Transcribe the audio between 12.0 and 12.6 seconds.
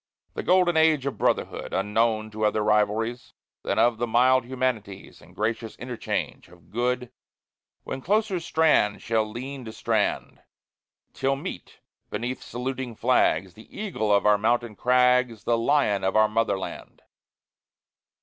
beneath